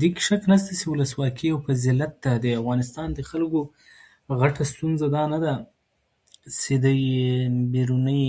دې 0.00 0.08
کې 0.14 0.22
شک 0.28 0.42
نشته 0.52 0.72
چې 0.78 0.84
ولسواکي 0.92 1.44
یو 1.50 1.58
فضیلت 1.68 2.12
دی. 2.24 2.38
د 2.44 2.46
افغانستان 2.60 3.08
د 3.12 3.20
خلکو 3.30 3.60
غټه 4.40 4.62
ستونزه 4.70 5.06
دا 5.16 5.22
نه 5.32 5.38
ده 5.44 5.54
چې 6.58 6.70
دوی 6.84 7.08
بیروني 7.74 8.24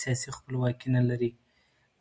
سیاسي 0.00 0.28
خپلواکي 0.36 0.88
نه 0.94 1.00
لري، 1.10 1.30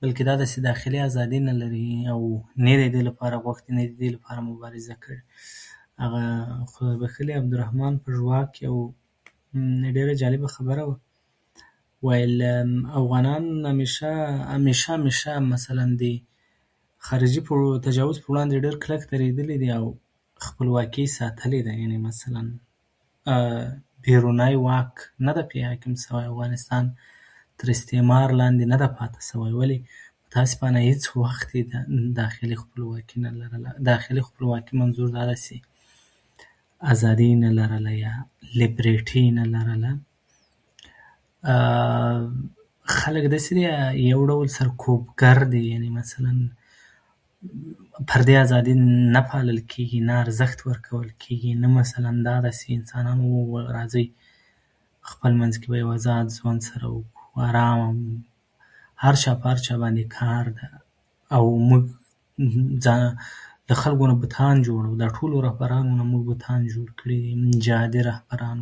بلکې 0.01 0.23
دا 0.29 0.35
ده 0.39 0.45
چې 0.51 0.57
داخلي 0.69 0.99
ازادي 1.07 1.39
نه 1.49 1.53
لري، 1.61 2.09
او 2.09 2.43
نه 2.63 2.69
یې 2.73 2.89
د 2.89 2.93
دې 2.93 3.03
لپاره 3.09 3.35
غوښتې، 3.45 3.69
نه 3.75 3.81
یې 3.83 3.87
د 3.91 3.99
دې 3.99 4.11
لپاره 4.15 4.39
مبارزه 4.39 4.95
کړې. 5.03 5.19
خدای 6.71 6.95
بښلي 7.03 7.31
عبدالرحمن 7.41 7.97
ژواک 8.17 8.53
ډېره 8.67 10.19
جالبه 10.21 10.47
خبره 10.47 10.83
وه، 10.87 10.97
وايي 12.07 12.25
له 12.37 12.53
افغانان 12.99 13.43
همېشه، 13.71 14.13
همېشه، 14.53 14.87
همېشه 14.93 15.39
مثلاً 15.53 15.95
د 16.03 16.21
خارجي 17.05 17.41
تجاوز 17.83 18.17
په 18.19 18.33
وړاندې 18.33 18.55
ډېر 18.65 18.75
کلک 18.83 19.01
درېدلي 19.11 19.55
دي 19.61 19.69
او 19.77 19.85
خپلواکي 20.47 21.05
یې 21.07 21.09
ساتلې 21.09 21.65
ده. 21.65 21.97
مثلاً 21.97 22.53
بیرونی 24.05 24.55
واک 24.65 24.93
نه 25.25 25.33
دی 25.37 25.43
پرې 25.43 25.65
حاکم 25.69 25.95
شوی، 25.95 26.25
افغانستان 26.25 26.85
تر 27.61 27.71
استعمار 27.73 28.29
لاندې 28.31 28.63
نه 28.73 28.77
ده 28.83 28.87
پاتې 28.99 29.19
شوی. 29.31 29.51
ولې 29.59 29.79
متأسفانه 30.27 30.77
هېڅ 30.93 31.17
وخت 31.17 31.57
یې 31.57 31.63
دا 31.73 31.85
داخلي 32.21 32.55
خپلواکي 32.55 33.21
نه 33.21 33.29
لرله. 33.29 33.71
داخلي 33.89 34.21
خپلواکي 34.29 34.77
منظور 34.83 35.09
دا 35.17 35.25
ده 35.31 35.35
چې 35.35 35.55
ازادي 36.81 37.33
یې 37.33 37.37
نه 37.37 37.51
لرله، 37.51 37.91
یا 37.91 38.25
لیبرټي 38.43 39.15
یې 39.15 39.33
نه 39.33 39.43
لرله. 39.57 39.93
خلک 43.01 43.23
داسې 43.37 43.53
دي، 43.57 43.61
یو 43.91 44.25
څو 44.25 44.25
ډول 44.31 44.49
سرکوبګر 44.49 45.43
دي. 45.43 45.89
مثلاً 46.01 46.35
فردي 48.09 48.33
ازادي 48.39 48.73
نه 48.79 49.21
پالل 49.21 49.65
کېږي، 49.73 49.95
نه 50.07 50.15
ارزښت 50.25 50.59
ورکول 50.67 51.07
کېږي، 51.23 51.45
نه 51.61 51.67
مثلاً 51.75 52.17
دا 52.25 52.33
ده 52.41 52.49
چې 52.51 52.69
انسانان 52.69 53.19
راځه، 53.67 54.07
خپل 55.13 55.31
منځ 55.37 55.63
کې 55.63 55.67
به 55.71 55.93
ازاد 55.95 56.27
ژوند 56.37 56.61
سره 56.69 56.89
وکړو. 56.91 57.07
ازام 57.39 58.23
هر 59.03 59.15
چا 59.21 59.33
په 59.35 59.47
هر 59.51 59.55
چا 59.65 59.75
باندې 59.77 60.19
کار 60.19 60.49
ده، 60.59 60.69
او 61.35 61.43
موږ 61.69 62.73
ځان 62.87 63.05
د 63.69 63.73
خلکو 63.81 64.07
نه 64.11 64.15
بوتان 64.25 64.61
جوړوو. 64.67 64.99
دا 65.01 65.07
ټول 65.09 65.43
رهبرانو 65.45 65.97
نه 65.99 66.05
موږ 66.11 66.25
بوتان 66.29 66.67
جوړ 66.73 66.89
کړي 66.99 67.17
دي. 67.23 67.61
جابره 67.67 68.03
رهبران 68.09 68.59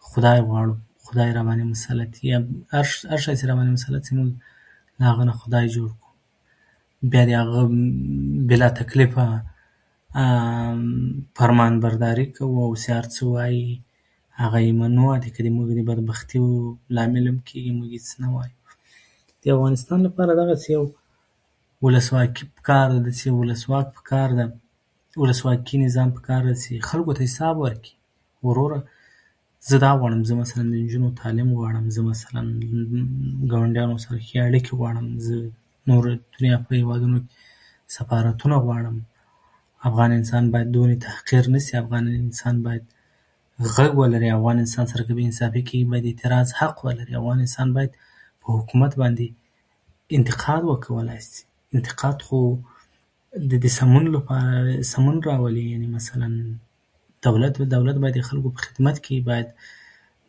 خدای 0.09 0.39
غواړو، 0.43 0.75
خدای 1.07 1.33
راباندې 1.33 1.67
مسلط 1.67 2.17
کړي. 2.17 2.39
هر 2.73 2.83
شی 2.85 3.09
چې 3.09 3.45
راباندې 3.45 3.75
مسلط 3.77 4.09
کړي، 4.09 4.33
له 5.01 5.07
هغه 5.11 5.25
نه 5.25 5.33
خدای 5.33 5.69
جوړ 5.71 5.91
کړو. 5.91 7.03
بیا 7.13 7.23
د 7.25 7.29
هغه 7.41 7.63
بې 8.49 8.59
له 8.63 8.69
تکلیفه 8.69 9.43
فرمانبرداري 11.39 12.27
کوو، 12.27 12.67
چې 12.77 12.91
هر 12.91 13.03
څه 13.03 13.23
وايي، 13.23 13.81
هغه 14.31 14.69
یې 14.69 14.73
منو. 14.81 15.07
که 15.13 15.29
هغه 15.29 15.49
زموږ 15.49 15.79
د 15.79 15.89
بدبختي 15.93 16.39
لامل 16.91 17.29
هم 17.29 17.39
کېږي، 17.49 17.73
موږ 17.81 18.05
څه 18.05 18.21
نه 18.21 18.35
وایو. 18.35 18.51
د 19.47 19.55
افغانستان 19.55 20.01
لپاره 20.03 20.33
دغسې 20.35 20.71
یو 20.71 20.95
ولسواکي 21.83 22.45
په 22.57 22.63
کار 22.69 22.87
ده، 22.93 22.99
داسې 23.11 23.27
ولسواک 23.27 23.89
پکار 23.97 24.31
ده، 24.37 24.45
ولسواکي 25.23 25.79
نظام 25.81 26.11
پکار 26.19 26.43
ده 26.45 26.55
چې 26.61 26.81
خلکو 26.91 27.13
ته 27.19 27.23
حساب 27.25 27.59
ورکړي. 27.67 27.93
وروره، 28.47 28.79
زه 29.71 29.79
دا 29.83 29.91
غواړم، 29.99 30.31
مثلاً 30.31 30.63
زه 30.69 30.69
د 30.69 30.85
نجونو 30.85 31.11
تعلیم 31.19 31.51
غواړم، 31.55 31.89
زه 31.97 32.03
مثلاً 32.13 32.41
ګاونډیانو 33.49 33.99
سره 34.05 34.17
ښې 34.19 34.37
اړیکې 34.37 34.71
غواړم، 34.71 35.19
زه 35.19 35.51
نورو 35.93 36.15
دنیا 36.41 36.65
له 36.71 36.83
هېوادونو 36.83 37.23
سفارتونه 37.97 38.59
غواړم. 38.65 38.97
افغان 39.89 40.13
انسان 40.13 40.51
باید 40.51 40.71
دومره 40.75 40.95
تحقیر 41.09 41.51
نه 41.51 41.59
شي، 41.59 41.77
افغان 41.79 42.09
انسان 42.15 42.65
غږ 42.65 44.01
ولري، 44.01 44.31
افغان 44.33 44.59
انسان 44.59 44.87
سره 44.87 45.03
که 45.03 45.13
بې 45.15 45.25
انصافي 45.25 45.63
کېږي، 45.65 45.91
باید 45.91 46.03
د 46.03 46.07
اعتراض 46.07 46.53
حق 46.53 46.85
ولري. 46.87 47.17
افغان 47.17 47.39
انسان 47.41 47.75
باید 47.75 47.91
په 48.47 48.55
حکومت 48.59 48.95
باندې 48.95 49.25
انتقاد 50.17 50.63
وکولای 50.63 51.21
شي. 51.21 51.45
انتقاد 51.77 52.23
خو 52.23 52.39
د 53.63 53.67
سمون 53.67 54.05
لپاره 54.17 54.83
سمون 54.91 55.23
راولي. 55.27 55.63
یعنې 55.79 55.89
مثلاً 55.89 56.55
دولت، 57.25 57.63
دولت 57.63 57.95
باندې 57.95 58.19
د 58.19 58.27
خلکو 58.29 58.51
په 58.51 58.57
خدمت 58.67 59.01
کې 59.07 59.11
وي، 59.11 59.45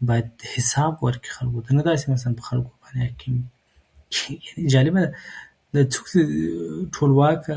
باید 0.02 0.30
حساب 0.58 0.98
ورکړي 1.04 1.30
خلکو 1.38 1.62
ته. 1.62 1.74
نه 1.76 1.84
دا 1.84 1.96
چې 1.96 2.42
خلکو 2.42 2.72
جالبه 4.74 5.12
ده 5.74 5.84
چې 5.84 5.96
څوک 5.96 6.06
چې 6.12 6.92
ټولواکه 6.98 7.52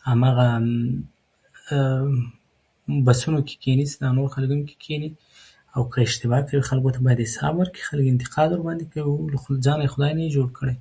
هماغه 0.08 0.47
بسونو 3.06 3.41
کې 3.47 3.56
کېني 3.62 3.84
چې 3.91 3.97
دا 4.02 4.08
نور 4.16 4.26
خلک 4.34 4.48
هم 4.54 4.60
پکې 4.70 4.78
کېني، 4.86 5.08
او 5.76 5.82
اشتباه 6.06 6.40
کوي، 6.49 6.61
خلکو 6.70 6.88
ته 6.96 7.00
باید 7.05 7.20
حساب 7.28 7.52
ورکړي، 7.61 7.82
خلک 7.90 8.05
انتقاد 8.14 8.49
ورباندې 8.52 8.84
کوي، 8.93 9.12
ځان 9.66 9.76
نه 9.78 9.84
یې 9.87 9.93
خدای 9.94 10.12
نه 10.19 10.22
وي 10.26 10.31
جوړ 10.37 10.49
کړی. 10.58 10.76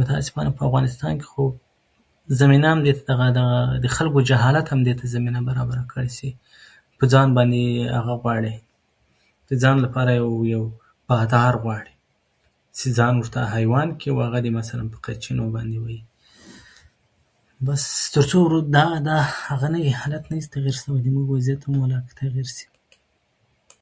متأسفانه 0.00 0.50
په 0.58 0.62
افغانستان 0.68 1.12
کې 1.20 1.26
خو 1.32 1.42
زمینه 2.42 2.66
هم 2.74 2.78
دغې 2.84 2.94
ته 3.08 3.14
هغه 3.16 3.28
ده، 3.38 3.44
د 3.86 3.88
خلکو 3.96 4.18
جهالت 4.30 4.66
هم 4.72 4.80
دې 4.86 4.94
ته 5.00 5.04
زمینه 5.14 5.38
برابره 5.48 5.82
کړې 5.90 6.06
چې 6.16 6.26
په 7.00 7.04
ځان 7.12 7.28
باندې 7.38 7.62
هغه 7.98 8.14
غواړي، 8.22 8.54
ځان 9.64 9.76
لپاره 9.86 10.10
یو، 10.22 10.28
یو 10.54 10.64
بادار 11.08 11.54
غواړي 11.64 11.92
چې 12.76 12.86
ځان 12.98 13.12
ورته 13.20 13.38
حیوان 13.54 13.88
کړي، 13.98 14.10
او 14.12 14.18
هغوی 14.26 14.40
دې 14.44 14.50
مثلاً 14.60 14.82
په 14.94 14.98
قمچینو 15.04 15.46
باندې 15.58 15.78
وهي. 15.84 16.00
بس 17.66 17.82
تر 18.14 18.24
څو 18.30 18.38
دا 18.76 18.86
دا 19.08 19.18
نه 19.68 19.78
یې 19.86 20.48
تغییر 20.54 20.76
شوی، 20.82 21.02
زموږ 21.06 21.26
وضعیت 21.34 21.62
هم 21.68 21.74
ولاکه 21.84 22.12
تغییر 22.24 22.46
شي. 22.56 22.66